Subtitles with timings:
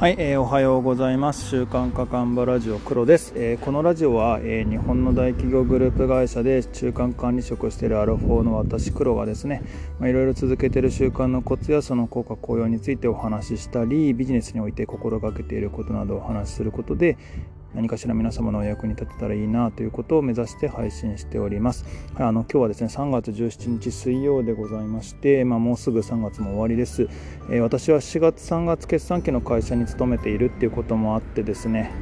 [0.00, 1.50] はい、えー、おはようございます。
[1.50, 9.62] 週刊かかんばラジオ黒です、えー、このラジオは、えー、日本の大企業グループ会社で中間管理職をしているアロフォーの私黒がですね、
[10.00, 17.18] いろいろ続けている習慣のコツやその効果効用についてお話ししたりビジネスにおいて心がけていることなどをお話しすることで
[17.74, 21.84] 何かしら皆様のお役に立てたらいいなということを目指して配信しております。
[22.16, 27.08] あの今日はですね3月17日水曜でございまして、まあ、もうすぐ3月も終わりです、
[27.50, 31.92] えー、私は4月3月決算期の会社に勤めているっていうこともあってですね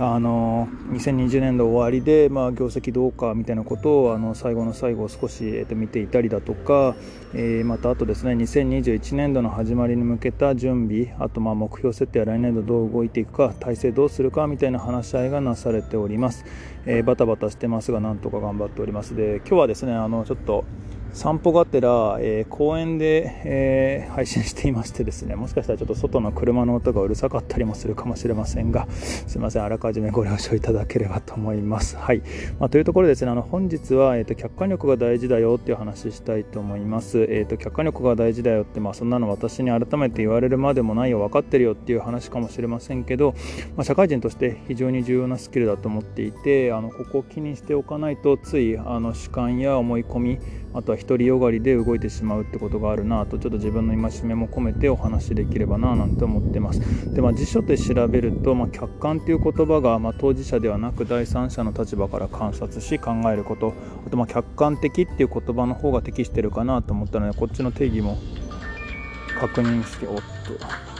[0.00, 6.94] あの2020年度終わりで、まあ、業績どうかみたいなことをあの最後の最後少し、えー、と見ていたりだとか、
[7.34, 16.44] えー、またあとですね2021年度の始まりに向けた準備あとまあ目標設定や来年度どう動いていくか体制どうするかみたいな話し合いがなされております、
[16.86, 19.16] えー、バタバタしてますがなんとか頑張っております。
[19.16, 20.64] で今日はですねあのちょっと
[21.12, 31.96] 散歩がてら、えー、公園で、えー、配信していましてですねもしかしたらちょっと外の車の音がうるさかったりもするかもしれませんがすいませんあらかじめご了承いただければと思います。
[31.96, 32.22] はい
[32.58, 37.18] まあ、というところですねあの本日は、えーと、客観力が大事だよっていう話したいと思います。
[37.18, 43.34] えーと、客観力が大事だよって、まあ、そんなの私に改めて言われるまでもないよ分かってるよっていう話かもしれませんけど、
[43.76, 50.38] まあ、社会人として非常に重要なスキルだと思っていてあのここを気にしておかないとついあの主観や思い込み
[50.78, 56.80] あとは独りよがりで動いてしまうってことがあるなとちょっと自分の戒めも込めてお話しできればななんて思ってます。
[57.16, 63.74] で、まあ、辞書で調べると、まあ、客観っていう言葉が、まあ、当事者ではなく第三者の立場から観察し考えること。
[64.06, 68.16] あとまあ客観的っていう言葉の方が適してるかなと思ったのでこっちの定義も
[69.40, 70.97] 確認しておっと。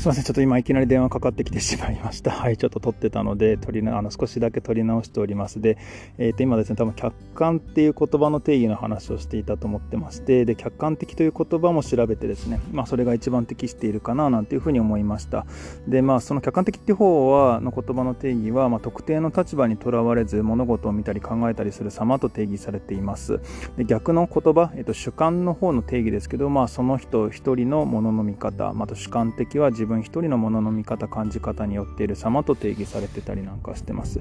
[0.00, 2.30] すみません、ちょっと今いきなり電話かかってきてしまいました。
[2.32, 5.60] はい、ちょっと撮ってたので、取りなあの少しだけ撮り直しております。
[5.60, 5.76] で、
[6.16, 15.44] えー、と今ですね、多分客観っていう言葉の定義の話をしていたと思ってまして、で、客観的という言葉も調べてですね、まあ、それが一番適しているかななんていうふうに思いました。
[15.86, 23.38] で、まあ、その客観的っていう方は、の言葉の定義は、まあ、特定の立場にとらわれず、物事を見たり考えたりする様と定義されています。
[23.76, 34.20] で逆の言葉、えー、と主観の方の定義ですけど、まあ、その人一人のものの見方、また主観的は自分分一人のものの見方感じ方によっている様と定義されてたりなんかしてます。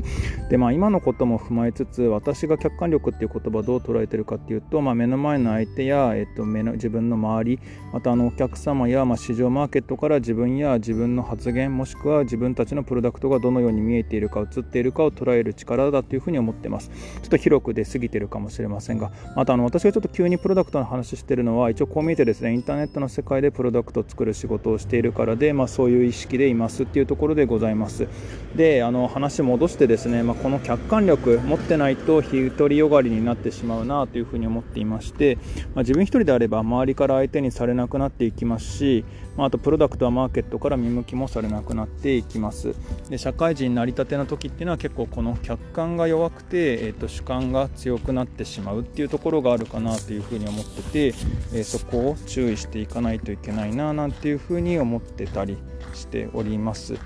[0.50, 7.59] でまあ今のことも踏まえつつ私が客観力っていう言葉をどう捉えてるかっていうと、まあ、目の前の相手や、えっと、目の自分の周り
[7.94, 16.90] またあのお客様や、まあ、市場マーケットから自分や自分の発言もしくは自分たちのプロダクトがどのように見えているか映っているかを捉える力だというふうに思ってます。
[17.22, 28.07] ちょっと広く出過ぎてるかもしれませんがまたあの私がちょっと急にプロダクトの話してるのは一応こう見えてですねインターネットの世界でプロダクトを作る仕事をしているからで、まあ、そういう意識でいますっていうところでございます。
[28.55, 35.37] であの話戻してですね、まあ、この客観力持ってないと独りよがりになってしまうなというふうに思っていまして、
[35.75, 39.03] まあ、自分一人であれば周りから相手にされなくなっていきますし、
[39.35, 42.73] まあ、あとプロダクトはマーケットから見向きもされなくなっていきます。
[43.09, 51.07] で社会人になりたての時っていうのは結構この客観が弱くて、えー、と主観が強くなってしまうっていうところがあるかなというふうに思ってて、
[51.53, 55.48] えー、そこを注意していかないといけないななんていうふうに思ってたり
[55.93, 56.97] しております。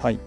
[0.00, 0.18] はい。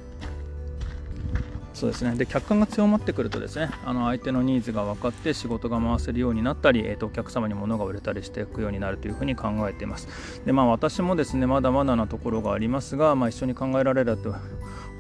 [1.74, 2.16] そうですね。
[2.16, 10.42] で客観が強まってくるとですねあの相手のニーズが分かって仕事が回せるようになったり、えーと、お客様に物が売れたりしていくようになるというふうに考えています。
[10.46, 14.36] でまあ私もですねまだまだなところがありますが、まあ、一緒に考えられると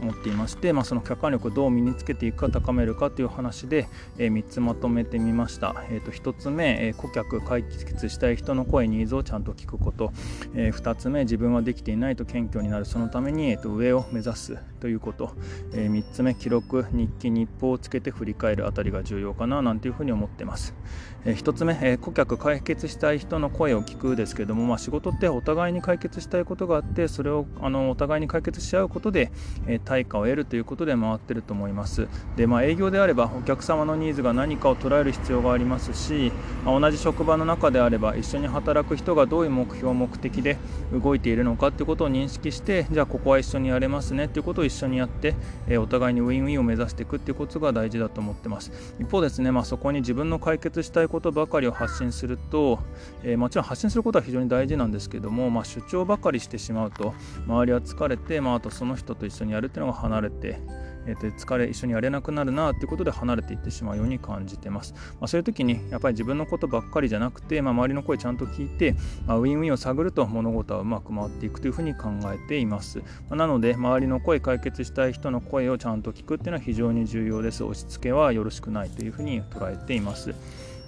[0.01, 10.11] 思っていまして、まあ、その客観力をどう身につけていくか高めるかという話で、えー、3つまとめてみました、えーと、1つ目、えー、顧客解決したい人の声ニーズをちゃんと聞くこと、
[10.55, 12.85] えー、2つ目自分はできていないと謙虚になる。
[12.85, 15.31] そのために、えーと、上を目指すということ、
[15.73, 18.71] え3つ目記録日記日報をつけて振り返る。
[18.71, 20.73] あたりが重要かななんていうふうに思ってます、
[21.25, 29.31] えー、1つ目、えー、顧客解決したい人の声を聞くですけども、まあ、仕事ってお互いに解決したいことがあってそれをあのお互いに解決し合うことで、
[29.67, 32.07] えー、対価を得るということで回ってると思います。
[32.37, 36.31] で、まあ、営業であればお客様のニーズが何かを捉える必要がありますし、
[36.63, 40.57] まあ、同じ職場の中であれば一緒に働く人がどういう目標目的で
[40.93, 45.35] 動いているのかということを認識してじゃあここは一緒にやれますねということを一緒にやって、
[45.67, 48.71] えお互いにウィンウィンを目指していくっていうことが大事だと思ってます。
[48.97, 52.79] 一方ですね、まあ、そこに自分の解決したいことばかりを発信すると、
[53.23, 57.13] えー、もちろん発信することは非常に大事なんですけども、まあ、主張ばかりしてしまうと
[57.45, 60.59] 周りは疲れて、まあ、あとその人と一緒にやるっていうのが離れて
[61.05, 68.95] えー、と疲れ一緒にやれなくなるなということで離れていってしまうように感じてます、まあ、そういう時にやっぱり自分のことばっかりじゃなくて、まあ、周りの声ちゃんと聞いて、
[69.25, 77.63] まあ、ウィンウィンを探ると物事はうまく回っていくというふうに考えています、まあ、なので周りの声解決したい人の声をちゃんと聞くっていうのは非常に重要です。
[77.63, 80.33] 押し付けはよろしくないというふうに捉えています。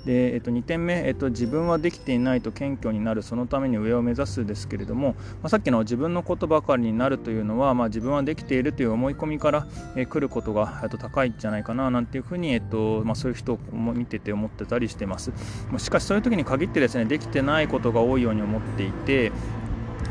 [0.06, 15.32] で、えっと、2点目、えっと、自分はできていないと謙虚になるそのために上を目指すですけれども、まあ、さっきの自分のことばかりになるというのは、まあ、自分はできているという思い込みから、え来ることが、えっと、高いんじゃないかななんていうふうに、えっとまあ、そういう人を見てて思ってたりしてます。
[15.78, 19.32] しかしそういう時に限ってですねできてないことが多いように思っていて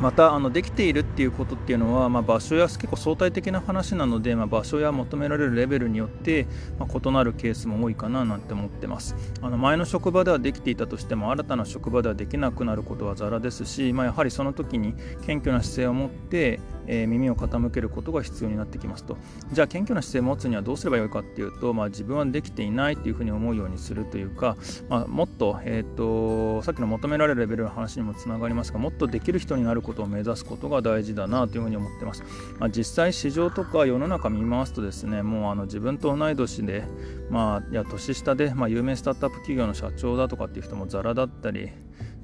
[0.00, 6.46] またあのできているっていうことっていうのは、まあ、場所や結構相対的な話なので、まあ、場所や求められるレベルによって、
[6.78, 9.14] まあ、異なるケースも多いかななんて思ってます。
[9.40, 14.94] あの前の職場ではできていたとしても新たな職場ではできなくなることはざらですし、まあ、やはりその時に
[15.24, 19.16] 謙虚な姿勢を持ってえー、耳を傾けることが必要になってきますと。
[19.52, 24.56] じゃあ謙虚な姿勢を持つにはどうすればよいかっていうと、まあ、自分はできていないっていうふうに思うようにするというか、
[24.88, 32.22] まあ、もっと,、えーと、さっきの求められるレベルの話にもつながりますがもっとできる人になることを目指すことが大事だなというふうに思ってます、
[32.58, 36.84] まあ、実際市場とか世の中見回すとですねもうあの自分と同い年で、
[37.30, 41.70] まあ、いや年下で、まあ、有名スタートアップ企業の社長だとかっていう人もザラだったり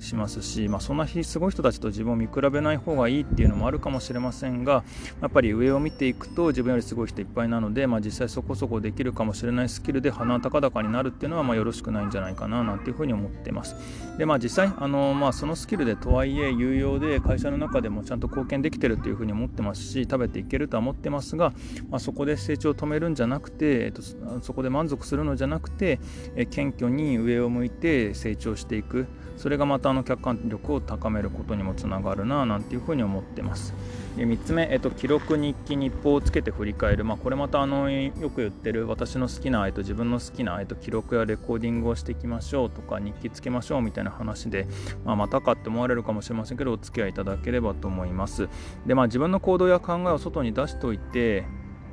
[0.00, 4.84] しますし、まあ、そんな日すごい人たちと自分を見比べない方がいいっていうのもあるかもしれませんが
[5.20, 13.76] やっぱり上を見ていくと自分よりすごい人いっぱいなので、まあ、実際そこそこできるかもしれないスキルで鼻高々になるっていうのはまあよろしくないんじゃないかななんていうふうに思ってます。
[14.18, 21.52] で、まあ、実際あの、まあ、そのスキルでとはいえ有用で会社の中でもちゃんと貢献できてるっていうふうに思ってますし食べていけるとは思ってますが、
[21.90, 24.02] まあ、そこで成長を止めるんじゃなくて、えっと、
[24.42, 26.00] そこで満足するのじゃなくて、
[26.36, 29.06] え謙虚に上を向いて成長していく。
[29.38, 33.74] それがまたあの客観力を高めることにもつながるななんていうふうに思ってます。
[34.18, 44.66] で3つ目、えっと、記録日記日報をつけて振り返る、まあ、これまたあのよく言ってる私の好きな、えっと、自分の好きな、えっと、記録やレコーディングをしていきましょうとか日記つけましょうみたいな話で、
[45.04, 48.48] まあ、またかって思われるかもしれませんけどお付き合いいただければと思います
[48.86, 51.44] で、まあ、自分の行動や考えを外に出しておいて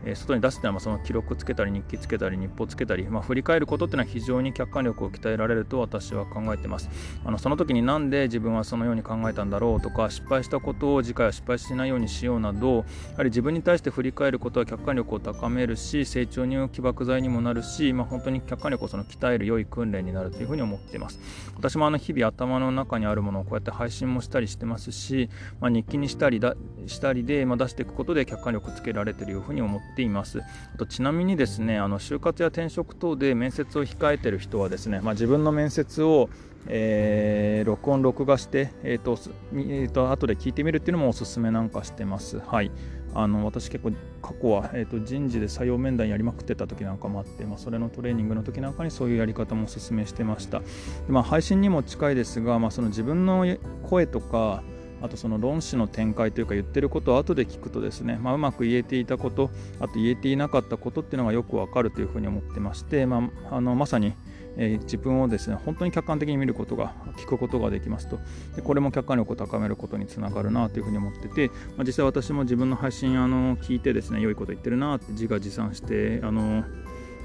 [0.06, 6.90] え外に出すというのはその記録つけたり日記つけたり日報つけたり、まあ、振り返ることっていうのは非常に客観力を鍛えられると私は考えてます。
[7.25, 12.84] あのその時になんで自分はそのように考えたんだろうとか失敗したことを次回は失敗しないようにしようなどや
[13.18, 21.19] はり自分に対して振り返ることは客観力を高めるし成長に起爆剤にもなるし、まあ、本当に客観力をその鍛える良い訓練になるというふうに思っています。
[21.56, 25.30] 私もあの日々頭の中にあるものをこうやって配信もしたりしてますし、
[25.60, 26.56] まあ、日記にしたりだ
[26.86, 30.42] したりで、まあ、出していくことで客観力をつけられているように思ってています
[30.74, 36.30] あとちなみにですねあの就活や転職等で面接を控えてる人はですね、まあ、自分の面接を
[36.68, 39.20] えー、録音、録画して、えーと
[39.54, 42.40] えーと、後で聞いてみるっていうのもおすすめなんかしてます。
[42.40, 42.72] はい、
[43.14, 50.60] あの私結構過去は、えーと、人事で採用面談やりまくってた時なんかもあって、まあ、それのトレーニングの時なんかにそういうやり方もおすすめしてました。
[50.60, 50.66] で
[51.10, 53.46] まあ、配信にも近いですが、まあ、その自分の
[53.84, 54.64] 声とか
[55.06, 64.13] あとその論旨の展開というか言ってることを後で聞くとですね、まあ、うまく言えていたことあと言えていなかったことっていうのがよくわかるというふうに思ってまして、まあ、あのまさに、
[64.57, 68.19] え、自分をですね本当に客観的に見ることが聞くことができますと。
[68.56, 76.63] でこれも客観力を高めることにつながるなというふうに思ってて、まあ、実際私も自分の配信あの聞いてですね良いこと言ってるなって自画自賛してあの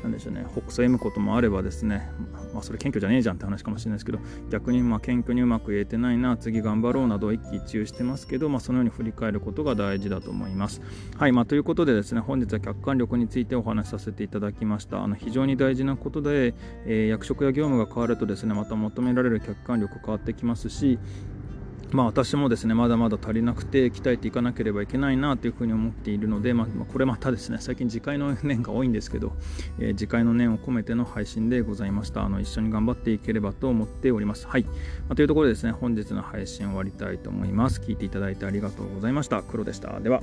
[0.03, 2.11] なんでしょうね、北斎むこともあればですね、
[2.55, 4.19] まあ、それ謙虚じゃねえじゃんって話かもしれないですけど、
[4.51, 10.81] 逆にまあ謙虚にうまく言えてないな、次頑張ろうなど一喜一憂してますけど、まあ、そのように振り返ることが大事だと思います。
[11.19, 15.03] はい、まあ、ということでですね、本日は客観力についてお話しさせていただきました。
[15.03, 16.55] あの非常に大事なことで、
[16.87, 20.99] えー、役職や業務が変わるとですね、また求められる客観力変わってきますし、
[21.93, 29.33] まあ、私もですねまだまだ足りなくて鍛えていかなければいけないなというふうに思っているので、まあ、これまたですね最近次回の念が多いんですけど、
[29.79, 32.25] えー、次回の念を込めての配信でございました。
[32.25, 34.47] あの一緒に頑張っていければと思っております。
[34.47, 34.71] はい、ま
[35.11, 37.81] あ、というところでですね本日の配信終わりたいと思います。
[37.81, 39.43] 聞いていただいてありがとうございました。
[39.43, 39.99] 黒でした。
[40.01, 40.21] では。